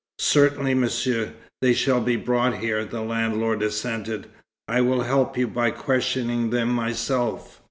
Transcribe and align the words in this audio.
"Certainly, 0.17 0.73
Monsieur. 0.73 1.33
They 1.61 1.73
shall 1.73 2.01
be 2.01 2.15
brought 2.15 2.57
here," 2.57 2.83
the 2.85 3.03
landlord 3.03 3.61
assented. 3.61 4.25
"I 4.67 4.81
will 4.81 5.03
help 5.03 5.37
you 5.37 5.47
by 5.47 5.69
questioning 5.69 6.49
them 6.49 6.69
myself." 6.73 7.59